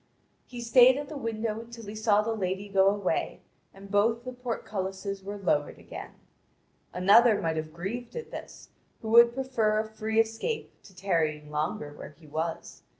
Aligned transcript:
He 0.47 0.61
stayed 0.61 0.97
at 0.97 1.09
the 1.09 1.15
window 1.19 1.59
until 1.59 1.85
he 1.85 1.93
saw 1.93 2.23
the 2.23 2.33
lady 2.33 2.67
go 2.67 2.87
away, 2.87 3.41
and 3.71 3.91
both 3.91 4.23
the 4.23 4.33
portcullises 4.33 5.21
were 5.23 5.37
lowered 5.37 5.77
again. 5.77 6.13
Another 6.91 7.39
might 7.39 7.57
have 7.57 7.71
grieved 7.71 8.15
at 8.15 8.31
this, 8.31 8.69
who 9.03 9.09
would 9.09 9.35
prefer 9.35 9.77
a 9.77 9.85
free 9.87 10.19
escape 10.19 10.73
to 10.85 10.95
tarrying 10.95 11.51
longer 11.51 11.93
where 11.93 12.15
he 12.19 12.25
was. 12.25 12.81